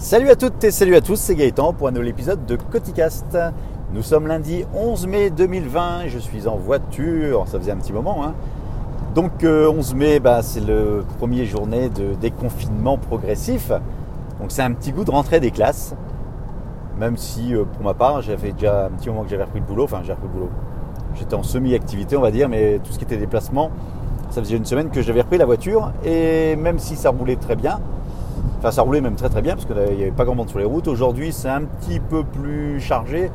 [0.00, 3.36] Salut à toutes et salut à tous, c'est Gaëtan pour un nouvel épisode de Coticast.
[3.92, 7.92] Nous sommes lundi 11 mai 2020 et je suis en voiture, ça faisait un petit
[7.92, 8.24] moment.
[8.24, 8.34] Hein.
[9.16, 13.70] Donc 11 euh, mai, bah, c'est le premier journée de déconfinement progressif.
[14.40, 15.96] Donc c'est un petit goût de rentrée des classes.
[16.96, 19.66] Même si euh, pour ma part, j'avais déjà un petit moment que j'avais repris le
[19.66, 20.50] boulot, enfin j'ai repris le boulot.
[21.16, 23.72] J'étais en semi-activité on va dire, mais tout ce qui était déplacement,
[24.30, 27.56] ça faisait une semaine que j'avais repris la voiture et même si ça roulait très
[27.56, 27.80] bien,
[28.58, 30.58] Enfin, ça roulait même très très bien parce qu'il n'y avait pas grand monde sur
[30.58, 30.88] les routes.
[30.88, 33.30] Aujourd'hui, c'est un petit peu plus chargé,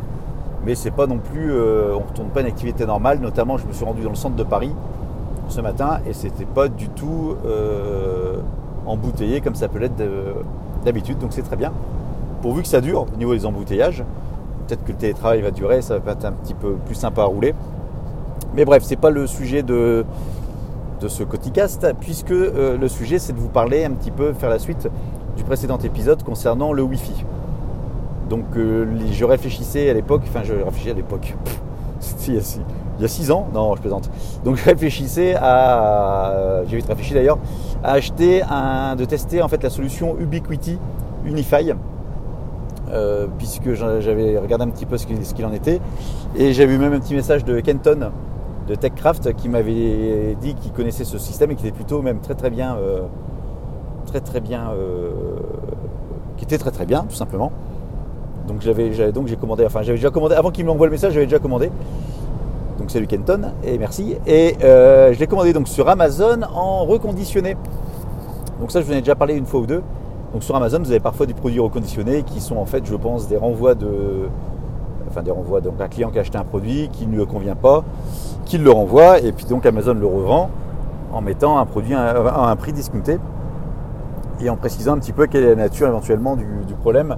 [0.65, 1.51] mais c'est pas non plus.
[1.51, 3.19] Euh, on ne retourne pas une activité normale.
[3.19, 4.73] Notamment, je me suis rendu dans le centre de Paris
[5.47, 8.37] ce matin et c'était pas du tout euh,
[8.85, 9.95] embouteillé comme ça peut l'être
[10.83, 11.19] d'habitude.
[11.19, 11.71] Donc c'est très bien.
[12.41, 14.03] Pourvu que ça dure au niveau des embouteillages.
[14.67, 17.25] Peut-être que le télétravail va durer, ça va être un petit peu plus sympa à
[17.25, 17.53] rouler.
[18.55, 20.05] Mais bref, c'est pas le sujet de,
[21.03, 24.49] de ce Coticast, puisque euh, le sujet c'est de vous parler un petit peu, faire
[24.49, 24.87] la suite
[25.35, 27.25] du précédent épisode concernant le Wi-Fi.
[28.29, 31.35] Donc euh, je réfléchissais à l'époque, enfin je réfléchissais à l'époque,
[32.27, 34.09] il, y a six ans, non je plaisante.
[34.45, 37.37] Donc je réfléchissais à, j'ai vite réfléchi d'ailleurs,
[37.83, 40.79] à acheter un, de tester en fait la solution Ubiquiti
[41.25, 41.73] Unify.
[42.91, 45.79] Euh, puisque j'avais regardé un petit peu ce qu'il en était
[46.37, 48.11] et j'avais eu même un petit message de Kenton
[48.67, 52.35] de TechCraft qui m'avait dit qu'il connaissait ce système et qui était plutôt même très
[52.35, 53.01] très bien, euh,
[54.05, 55.11] très très bien, euh,
[56.37, 57.51] qui était très très bien tout simplement.
[58.47, 61.25] Donc j'avais, donc j'ai commandé, enfin j'avais déjà commandé avant qu'il m'envoie le message, j'avais
[61.25, 61.71] déjà commandé.
[62.79, 64.15] Donc salut Kenton et merci.
[64.25, 67.55] Et euh, je l'ai commandé donc sur Amazon en reconditionné.
[68.59, 69.83] Donc ça je vous en ai déjà parlé une fois ou deux.
[70.33, 73.27] Donc sur Amazon vous avez parfois des produits reconditionnés qui sont en fait je pense
[73.27, 74.27] des renvois de,
[75.07, 77.55] enfin des renvois donc un client qui a acheté un produit qui ne lui convient
[77.55, 77.83] pas
[78.45, 80.49] qu'il le renvoie et puis donc Amazon le revend
[81.11, 83.19] en mettant un produit à un prix discounté
[84.41, 87.15] et en précisant un petit peu quelle est la nature éventuellement du, problème.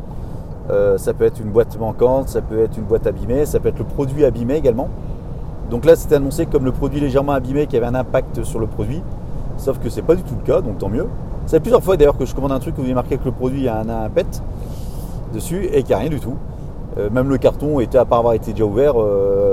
[0.69, 3.69] Euh, ça peut être une boîte manquante, ça peut être une boîte abîmée, ça peut
[3.69, 4.89] être le produit abîmé également.
[5.69, 8.67] Donc là, c'était annoncé comme le produit légèrement abîmé qui avait un impact sur le
[8.67, 9.01] produit.
[9.57, 11.07] Sauf que c'est pas du tout le cas, donc tant mieux.
[11.47, 13.31] C'est plusieurs fois d'ailleurs que je commande un truc où il est marqué que le
[13.31, 14.43] produit a un, pet
[15.33, 16.35] dessus et qu'il n'y a rien du tout.
[16.97, 19.44] Euh, même le carton était, à part avoir été déjà ouvert, euh,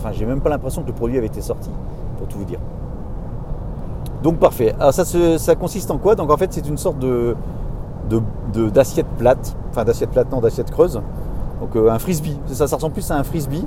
[0.00, 1.68] Enfin, j'ai même pas l'impression que le produit avait été sorti,
[2.16, 2.58] pour tout vous dire.
[4.22, 4.74] Donc parfait.
[4.80, 6.14] Alors ça, ça consiste en quoi?
[6.14, 7.36] Donc en fait, c'est une sorte de
[8.74, 11.00] d'assiette plate, enfin d'assiette plate, non, d'assiette creuse.
[11.60, 12.38] Donc euh, un frisbee.
[12.46, 13.66] Ça, ça ressemble plus à un frisbee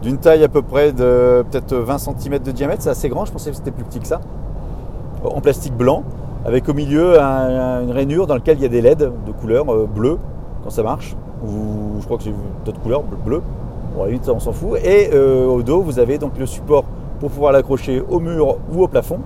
[0.00, 2.82] d'une taille à peu près de peut-être 20 cm de diamètre.
[2.82, 3.24] C'est assez grand.
[3.24, 4.20] Je pensais que c'était plus petit que ça.
[5.24, 6.04] En plastique blanc,
[6.44, 9.88] avec au milieu une rainure dans laquelle il y a des LED de couleur euh,
[9.92, 10.18] bleue
[10.62, 11.16] quand ça marche.
[11.42, 13.42] Ou je crois que c'est d'autres couleurs bleues.
[13.94, 14.78] Bon, on s'en fout.
[14.84, 16.84] Et euh, au dos, vous avez donc le support
[17.20, 19.20] pour pouvoir l'accrocher au mur ou au plafond,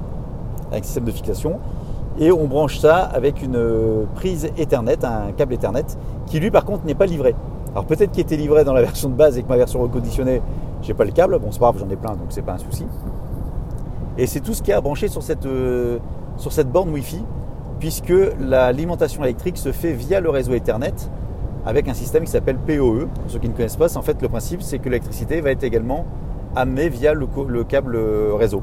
[0.70, 1.58] avec système de fixation.
[2.20, 5.84] Et on branche ça avec une euh, prise Ethernet, un câble Ethernet,
[6.26, 7.34] qui lui par contre n'est pas livré.
[7.72, 10.42] Alors peut-être qu'il était livré dans la version de base et que ma version reconditionnée,
[10.82, 11.38] j'ai pas le câble.
[11.38, 12.86] Bon, c'est pas grave, j'en ai plein, donc c'est pas un souci.
[14.18, 15.98] Et c'est tout ce qui est à brancher sur cette, euh,
[16.36, 17.24] sur cette borne Wi-Fi,
[17.78, 20.94] puisque l'alimentation électrique se fait via le réseau Ethernet
[21.68, 23.06] avec un système qui s'appelle POE.
[23.06, 25.64] Pour ceux qui ne connaissent pas, en fait le principe c'est que l'électricité va être
[25.64, 26.06] également
[26.56, 27.26] amenée via le,
[27.64, 27.98] câble
[28.38, 28.62] réseau.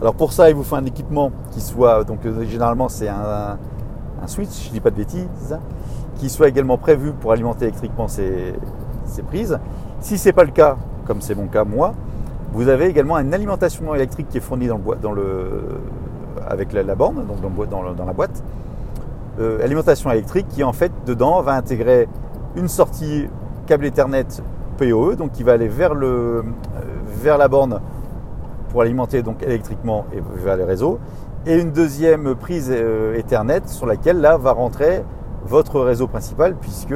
[0.00, 3.56] Alors pour ça, il vous faut un équipement qui soit, donc euh, généralement c'est un,
[4.26, 5.58] switch, je ne dis pas de bêtises,
[6.16, 8.52] qui soit également prévu pour alimenter électriquement ces,
[9.28, 9.58] prises.
[10.00, 10.76] Si ce n'est pas le cas,
[11.06, 11.94] comme c'est mon cas moi,
[12.52, 15.62] vous avez également une alimentation électrique qui est fournie dans le, dans le,
[16.48, 17.40] avec la, borne, donc
[17.70, 18.42] dans, dans la boîte,
[19.40, 22.08] euh, alimentation électrique qui en fait dedans va intégrer
[22.56, 23.28] une sortie
[23.66, 24.26] câble Ethernet
[24.78, 26.42] PoE, donc qui va aller vers, le, euh,
[27.22, 27.80] vers la borne
[28.70, 30.98] pour alimenter donc électriquement et vers les réseaux,
[31.46, 35.04] et une deuxième prise euh, Ethernet sur laquelle là va rentrer
[35.44, 36.94] votre réseau principal, puisque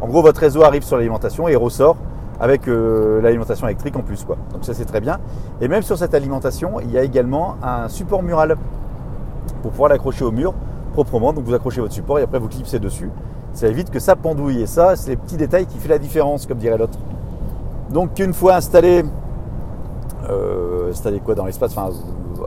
[0.00, 1.96] en gros votre réseau arrive sur l'alimentation et ressort
[2.38, 4.24] avec l'alimentation électrique en plus.
[4.24, 4.36] Quoi.
[4.52, 5.18] Donc ça c'est très bien.
[5.60, 8.56] Et même sur cette alimentation, il y a également un support mural
[9.62, 10.54] pour pouvoir l'accrocher au mur
[10.96, 11.32] proprement.
[11.32, 13.10] Donc vous accrochez votre support et après vous clipsez dessus.
[13.52, 14.62] Ça évite que ça pendouille.
[14.62, 16.98] Et ça, c'est les petits détails qui font la différence, comme dirait l'autre.
[17.90, 19.04] Donc une fois installé,
[20.28, 21.76] euh, installé quoi dans l'espace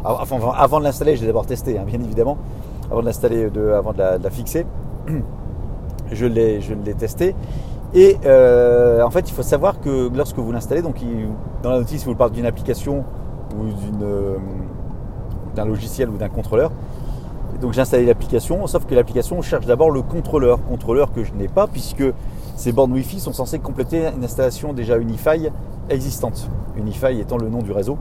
[0.03, 2.37] enfin, avant de l'installer, je l'ai d'abord testé, hein, bien évidemment.
[2.91, 4.65] Avant de l'installer, avant de la, fixer,
[6.11, 7.35] je l'ai, je l'ai testé.
[7.93, 10.97] Et euh, en fait, il faut savoir que lorsque vous l'installez, donc
[11.63, 13.03] dans la notice, vous parle d'une application
[13.57, 14.37] ou d'une, euh,
[15.55, 16.71] d'un logiciel ou d'un contrôleur.
[17.61, 21.47] Donc j'ai installé l'application, sauf que l'application cherche d'abord le contrôleur, contrôleur que je n'ai
[21.47, 22.03] pas puisque
[22.55, 25.49] ces bornes Wi-Fi sont censées compléter une installation déjà Unify
[25.89, 26.49] existante.
[26.77, 27.97] Unify étant le nom du réseau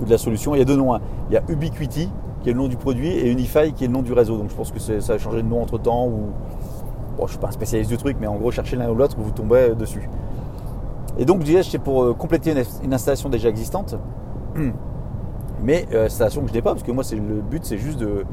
[0.00, 0.54] ou de la solution.
[0.54, 0.94] Il y a deux noms.
[0.94, 1.00] Hein.
[1.28, 2.08] Il y a Ubiquiti
[2.42, 4.36] qui est le nom du produit, et Unify qui est le nom du réseau.
[4.36, 6.06] Donc je pense que ça a changé de nom entre temps.
[6.06, 6.30] Ou...
[7.18, 9.16] Bon, je suis pas un spécialiste du truc, mais en gros, cherchez l'un ou l'autre,
[9.18, 10.08] vous tombez dessus.
[11.18, 13.96] Et donc, je disais, c'est pour euh, compléter une, installation déjà existante.
[15.62, 17.98] Mais euh, installation que je n'ai pas, parce que moi, c'est le but, c'est juste
[17.98, 18.24] de,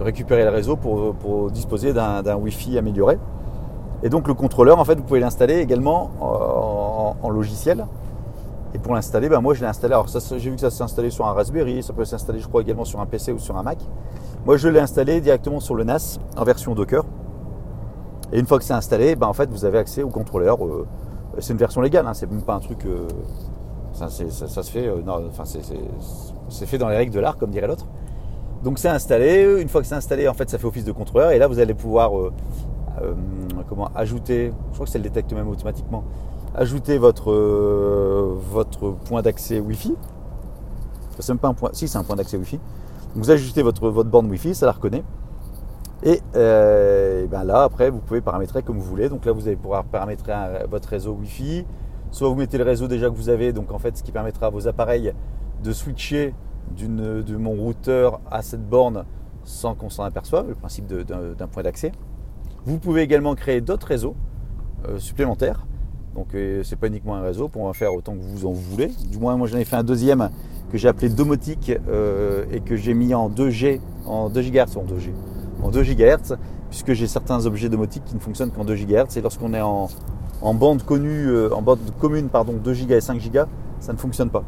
[0.00, 3.18] récupérer le réseau pour, disposer d'un Wi-Fi amélioré.
[4.02, 6.10] Et donc, le contrôleur, en fait, vous pouvez l'installer également
[7.22, 7.86] en, logiciel.
[8.74, 9.94] Et pour l'installer, ben moi je l'ai installé.
[9.94, 12.60] Alors j'ai vu que ça s'est installé sur un Raspberry, ça peut s'installer je crois
[12.60, 13.78] également sur un PC ou sur un Mac.
[14.46, 17.04] Moi je l'ai installé directement sur le NAS en version Docker.
[18.32, 20.64] Et une fois que c'est installé, ben, en fait vous avez accès au contrôleur.
[20.64, 20.86] Euh,
[21.38, 22.84] c'est une version légale, hein, c'est même pas un truc.
[22.86, 23.08] Euh,
[24.08, 24.86] ça, se fait.
[24.88, 25.02] Euh,
[26.48, 27.86] c'est fait dans les règles de l'art, comme dirait l'autre.
[28.64, 29.60] Donc c'est installé.
[29.60, 31.30] Une fois que c'est installé, en fait ça fait office de contrôleur.
[31.30, 32.12] Et là vous allez pouvoir
[33.68, 34.52] comment ajouter.
[34.70, 36.04] Je crois que ça le détecte même automatiquement
[36.54, 39.94] ajouter votre, euh, votre point d'accès Wi-Fi.
[41.18, 41.70] C'est pas un point.
[41.72, 42.58] Si, c'est un point d'accès Wi-Fi.
[43.14, 45.02] Vous ajoutez votre, votre borne Wi-Fi, ça la reconnaît.
[46.02, 49.08] Et, euh, ben là, après, vous pouvez paramétrer comme vous voulez.
[49.08, 50.32] Donc là, vous allez pouvoir paramétrer
[50.70, 51.66] votre réseau Wi-Fi.
[52.10, 54.46] Soit vous mettez le réseau déjà que vous avez, donc en fait, ce qui permettra
[54.46, 55.12] à vos appareils
[55.62, 56.34] de switcher
[56.76, 59.04] de mon routeur à cette borne
[59.44, 61.92] sans qu'on s'en aperçoive, le principe d'un point d'accès.
[62.64, 64.14] Vous pouvez également créer d'autres réseaux
[64.86, 65.66] euh, supplémentaires
[66.14, 68.90] donc euh, c'est pas uniquement un réseau, pour en faire autant que vous en voulez.
[69.10, 70.30] Du moins moi j'en ai fait un deuxième
[70.72, 74.84] que j'ai appelé domotique euh, et que j'ai mis en 2G, en 2 GHz, en
[74.84, 75.12] 2G,
[75.62, 76.36] en 2 GHz,
[76.68, 79.16] puisque j'ai certains objets domotiques qui ne fonctionnent qu'en 2 GHz.
[79.16, 79.88] Et lorsqu'on est en,
[80.54, 83.40] bande connue, euh, en bande commune, pardon, 2 Go et 5 Go,
[83.78, 84.42] ça ne fonctionne pas.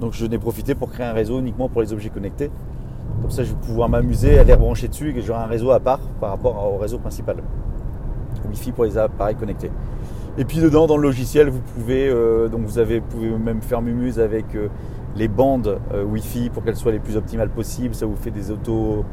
[0.00, 2.50] Donc je n'ai profité pour créer un réseau uniquement pour les objets connectés.
[3.22, 5.80] Comme ça je vais pouvoir m'amuser à les rebrancher dessus et j'aurai un réseau à
[5.80, 7.36] part par rapport au réseau principal.
[8.48, 9.70] Wi-Fi pour les appareils connectés.
[10.38, 13.80] Et puis dedans, dans le logiciel, vous pouvez, euh, donc vous avez, pouvez même faire
[13.80, 14.68] mumuse avec euh,
[15.16, 17.94] les bandes Wi-Fi pour qu'elles soient les plus optimales possibles.
[17.94, 19.04] Ça vous fait des autos,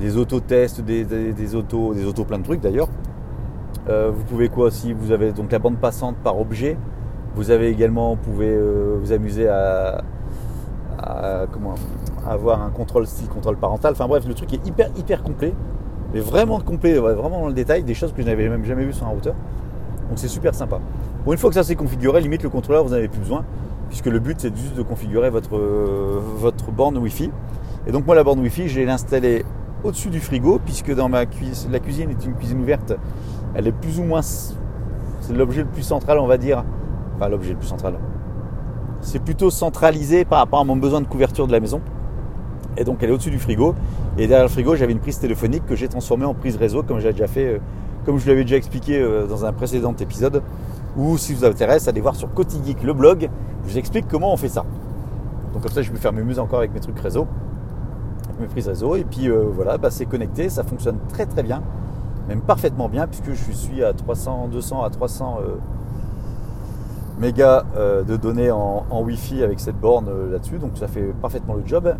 [0.00, 2.88] des auto-tests, des, des, autos, des autos plein de trucs d'ailleurs.
[3.86, 6.76] Vous pouvez quoi aussi Vous avez donc la bande passante par objet.
[7.36, 8.58] Vous avez également, vous pouvez
[9.00, 10.02] vous amuser à,
[11.52, 11.74] comment,
[12.28, 13.92] avoir un contrôle style contrôle parental.
[13.92, 15.52] Enfin bref, le truc est hyper hyper complet,
[16.12, 18.92] mais vraiment complet, vraiment dans le détail, des choses que je n'avais même jamais vues
[18.92, 19.34] sur un routeur.
[20.08, 20.78] Donc c'est super sympa.
[21.24, 23.44] Bon, une fois que ça s'est configuré, limite le contrôleur, vous n'en avez plus besoin,
[23.88, 27.30] puisque le but c'est juste de configurer votre, euh, votre borne Wi-Fi.
[27.86, 29.44] Et donc moi la borne Wi-Fi, je l'ai
[29.82, 32.94] au-dessus du frigo, puisque dans ma cuisine, la cuisine est une cuisine ouverte,
[33.54, 36.64] elle est plus ou moins, c'est l'objet le plus central, on va dire.
[37.16, 37.94] Enfin l'objet le plus central.
[39.00, 41.80] C'est plutôt centralisé par rapport à mon besoin de couverture de la maison.
[42.76, 43.74] Et donc elle est au-dessus du frigo.
[44.18, 47.00] Et derrière le frigo, j'avais une prise téléphonique que j'ai transformée en prise réseau, comme
[47.00, 47.58] déjà fait euh,
[48.04, 50.42] comme je l'avais déjà expliqué euh, dans un précédent épisode,
[50.96, 53.28] ou si vous intéresse, allez voir sur Cotigeek le blog,
[53.64, 54.64] je vous explique comment on fait ça.
[55.52, 57.26] Donc comme ça, je peux faire mes muses encore avec mes trucs réseau,
[58.40, 61.62] mes prises réseau, et puis euh, voilà, bah, c'est connecté, ça fonctionne très très bien,
[62.28, 65.56] même parfaitement bien, puisque je suis à 300, 200 à 300 euh,
[67.18, 71.62] mégas de données en, en Wi-Fi avec cette borne là-dessus, donc ça fait parfaitement le
[71.64, 71.94] job.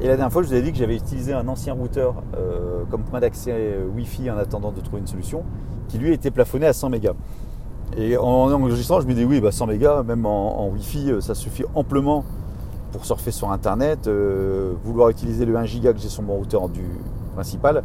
[0.00, 2.84] Et la dernière fois, je vous avais dit que j'avais utilisé un ancien routeur euh,
[2.90, 5.42] comme point d'accès euh, Wi-Fi en attendant de trouver une solution,
[5.88, 7.12] qui lui était plafonné à 100 mégas.
[7.98, 11.34] Et en enregistrant, je me dis oui, bah 100 mégas, même en, Wi-Fi, euh, ça
[11.34, 12.24] suffit amplement
[12.92, 14.08] pour surfer sur Internet.
[14.84, 16.84] vouloir utiliser le 1 giga que j'ai sur mon routeur du
[17.34, 17.84] principal,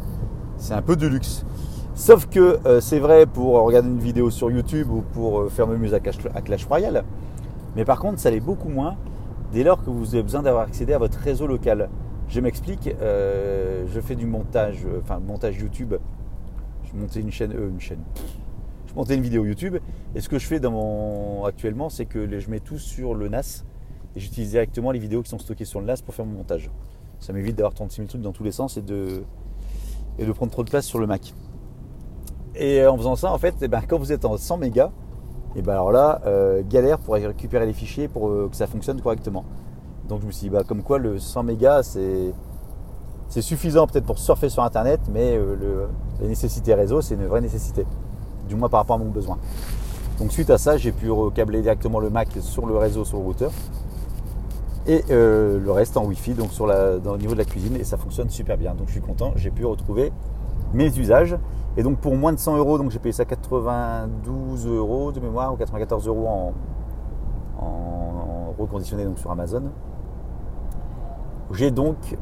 [0.65, 1.45] c'est un peu de luxe.
[1.93, 6.07] Sauf que c'est vrai pour regarder une vidéo sur YouTube ou pour faire mes musique
[6.33, 7.03] à Clash Royale.
[7.75, 8.95] Mais par contre, ça l'est beaucoup moins
[9.51, 11.89] dès lors que vous avez besoin d'avoir accédé à votre réseau local.
[12.27, 15.93] Je m'explique, euh, je fais du montage, euh, enfin montage YouTube.
[16.83, 18.01] Je montais une chaîne, euh, une chaîne.
[18.87, 19.77] Je montais une vidéo YouTube.
[20.15, 20.59] Et ce que je fais
[21.45, 23.63] actuellement, c'est que je mets tout sur le NAS
[24.15, 26.71] et j'utilise directement les vidéos qui sont stockées sur le NAS pour faire mon montage.
[27.19, 29.23] Ça m'évite d'avoir 36 000 trucs dans tous les sens et de,
[30.19, 31.33] et de prendre trop de place sur le Mac.
[32.55, 34.91] Et en faisant ça, en fait, eh ben, quand vous êtes en 100 mégas,
[35.57, 36.21] et ben alors là,
[36.69, 39.45] galère pour récupérer les fichiers pour que ça fonctionne correctement.
[40.07, 42.33] Donc je me suis dit, bah, comme quoi le 100 mégas, c'est,
[43.27, 45.87] c'est suffisant peut-être pour surfer sur Internet, mais euh, le,
[46.67, 47.85] la réseau, c'est une vraie nécessité,
[48.47, 49.37] du moins par rapport à mon besoin.
[50.19, 53.23] Donc suite à ça, j'ai pu recabler directement le Mac sur le réseau, sur le
[53.23, 53.51] routeur,
[54.87, 57.75] et euh, le reste en Wi-Fi, donc sur la, dans, au niveau de la cuisine,
[57.75, 58.75] et ça fonctionne super bien.
[58.75, 60.11] Donc je suis content, j'ai pu retrouver
[60.73, 61.37] mes usages.
[61.77, 65.53] Et donc pour moins de 100 euros, donc j'ai payé ça 92 euros de mémoire
[65.53, 66.53] ou 94 euros en,
[68.57, 69.63] reconditionné donc sur Amazon.
[71.51, 72.17] J'ai donc,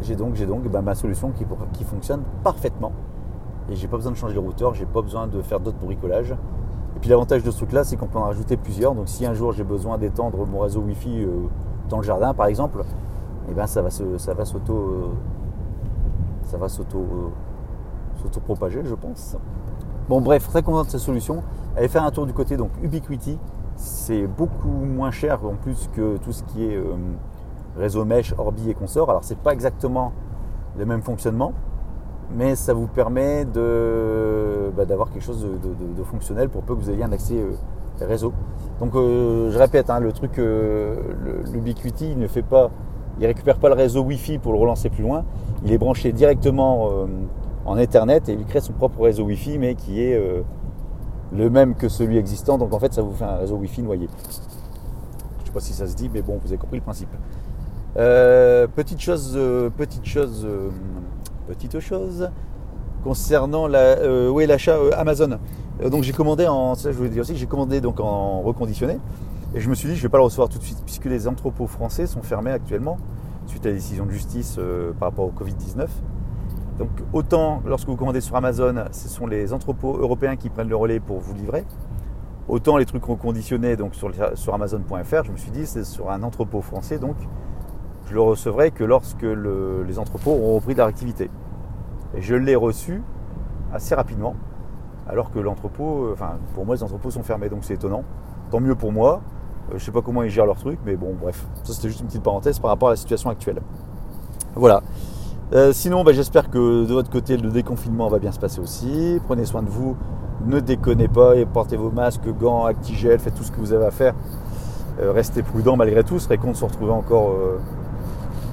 [0.00, 2.90] j'ai donc, j'ai donc bah, ma solution qui, qui, fonctionne parfaitement.
[3.70, 6.34] Et j'ai pas besoin de changer le routeur, j'ai pas besoin de faire d'autres bricolages.
[6.96, 8.94] Et puis l'avantage de ce truc là, c'est qu'on peut en rajouter plusieurs.
[8.94, 11.28] Donc si un jour j'ai besoin d'étendre mon réseau Wi-Fi euh,
[11.88, 12.84] dans le jardin par exemple,
[13.48, 15.14] et ben ça va se, ça va s'auto,
[16.52, 17.32] va s'auto,
[18.22, 19.36] s'auto propager, je pense.
[20.08, 21.42] Bon bref, très content de cette solution.
[21.76, 23.38] Allez faire un tour du côté donc Ubiquiti.
[23.76, 26.94] C'est beaucoup moins cher en plus que tout ce qui est euh,
[27.76, 29.10] réseau mesh, Orbi et consorts.
[29.10, 30.12] Alors c'est pas exactement
[30.76, 31.52] le même fonctionnement,
[32.36, 36.90] mais ça vous permet de, bah, d'avoir quelque chose de, fonctionnel pour peu que vous
[36.90, 38.32] ayez un accès euh, réseau.
[38.80, 40.40] Donc euh, je répète, hein, le truc,
[41.52, 42.70] l'Ubiquiti, il ne fait pas,
[43.20, 45.24] il récupère pas le réseau Wi-Fi pour le relancer plus loin.
[45.64, 47.06] Il est branché directement
[47.64, 50.42] en Ethernet et il crée son propre réseau Wi-Fi, mais qui est euh,
[51.32, 52.58] le même que celui existant.
[52.58, 54.08] Donc en fait, ça vous fait un réseau Wi-Fi noyé.
[54.08, 57.10] Je ne sais pas si ça se dit, mais bon, vous avez compris le principe.
[57.96, 60.46] Euh, petite chose, euh, petite chose,
[61.54, 62.30] petite chose
[63.04, 63.96] concernant la,
[64.46, 65.38] l'achat Amazon.
[65.90, 68.98] donc j'ai commandé en, ça je voulais dire aussi, j'ai commandé donc en reconditionné.
[69.54, 71.28] Et je me suis dit, je vais pas le recevoir tout de suite, puisque les
[71.28, 72.96] entrepôts français sont fermés actuellement,
[73.46, 74.58] suite à la décision de justice
[74.98, 75.88] par rapport au Covid-19.
[76.78, 80.76] Donc autant lorsque vous commandez sur Amazon, ce sont les entrepôts européens qui prennent le
[80.76, 81.64] relais pour vous livrer.
[82.48, 86.22] Autant les trucs reconditionnés donc sur, sur Amazon.fr, je me suis dit c'est sur un
[86.22, 87.16] entrepôt français donc
[88.08, 91.30] je le recevrai que lorsque les entrepôts auront repris de leur activité.
[92.14, 93.02] Et je l'ai reçu
[93.72, 94.34] assez rapidement,
[95.08, 98.04] alors que l'entrepôt, euh, enfin pour moi les entrepôts sont fermés donc c'est étonnant.
[98.50, 99.22] Tant mieux pour moi.
[99.70, 101.88] Je euh, je sais pas comment ils gèrent leur truc, mais bon bref, ça c'était
[101.88, 103.60] juste une petite parenthèse par rapport à la situation actuelle.
[104.54, 104.82] Voilà.
[105.54, 109.20] Euh, sinon, bah, j'espère que de votre côté, le déconfinement va bien se passer aussi.
[109.26, 109.96] Prenez soin de vous,
[110.46, 113.84] ne déconnez pas et portez vos masques, gants, actigel, faites tout ce que vous avez
[113.84, 114.14] à faire.
[114.98, 117.34] Restez prudent malgré tout, ce serait con de se retrouver encore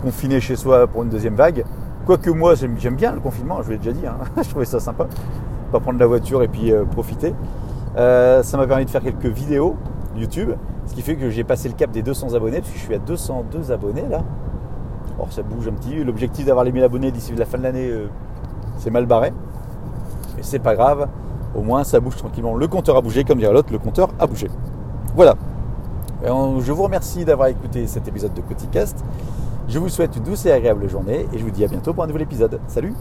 [0.02, 1.66] confiné chez soi pour une deuxième vague.
[2.10, 4.18] Quoique moi, j'aime bien le confinement, je vous l'ai déjà dit, hein.
[4.42, 5.06] je trouvais ça sympa.
[5.72, 7.36] Pas prendre la voiture et puis profiter.
[7.96, 9.76] ça m'a permis de faire quelques vidéos
[10.16, 10.54] YouTube,
[10.88, 12.96] ce qui fait que j'ai passé le cap des 200 abonnés, parce que je suis
[12.96, 14.24] à 202 abonnés là.
[15.20, 16.04] Or ça bouge un petit.
[16.04, 18.08] L'objectif d'avoir les 1000 abonnés d'ici la fin de l'année, euh,
[18.80, 19.32] c'est mal barré.
[20.36, 21.08] Mais c'est pas grave.
[21.54, 22.56] Au moins ça bouge tranquillement.
[22.56, 24.48] Le compteur a bougé, comme dirait l'autre, le compteur a bougé.
[25.16, 25.36] Voilà.
[26.24, 29.06] je vous remercie d'avoir écouté cet épisode de Petit Cast.
[29.70, 32.04] Je vous souhaite une douce et agréable journée et je vous dis à bientôt pour
[32.04, 32.60] un nouvel épisode.
[32.68, 32.96] Salut